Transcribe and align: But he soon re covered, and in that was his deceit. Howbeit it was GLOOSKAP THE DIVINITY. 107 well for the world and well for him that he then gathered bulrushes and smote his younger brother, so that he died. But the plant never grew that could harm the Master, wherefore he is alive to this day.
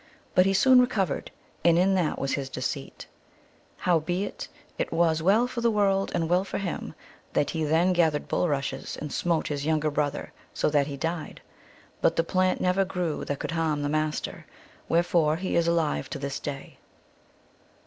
But 0.33 0.47
he 0.47 0.53
soon 0.55 0.81
re 0.81 0.87
covered, 0.87 1.29
and 1.63 1.77
in 1.77 1.93
that 1.93 2.17
was 2.17 2.33
his 2.33 2.49
deceit. 2.49 3.05
Howbeit 3.77 4.47
it 4.79 4.91
was 4.91 5.21
GLOOSKAP 5.21 5.27
THE 5.27 5.27
DIVINITY. 5.27 5.27
107 5.27 5.27
well 5.27 5.47
for 5.47 5.61
the 5.61 5.71
world 5.71 6.11
and 6.15 6.27
well 6.27 6.43
for 6.43 6.57
him 6.57 6.95
that 7.33 7.51
he 7.51 7.63
then 7.63 7.93
gathered 7.93 8.27
bulrushes 8.27 8.97
and 8.97 9.13
smote 9.13 9.49
his 9.49 9.63
younger 9.67 9.91
brother, 9.91 10.33
so 10.55 10.71
that 10.71 10.87
he 10.87 10.97
died. 10.97 11.39
But 12.01 12.15
the 12.15 12.23
plant 12.23 12.59
never 12.59 12.83
grew 12.83 13.23
that 13.25 13.37
could 13.37 13.51
harm 13.51 13.83
the 13.83 13.89
Master, 13.89 14.47
wherefore 14.89 15.35
he 15.35 15.55
is 15.55 15.67
alive 15.67 16.09
to 16.09 16.17
this 16.17 16.39
day. 16.39 16.79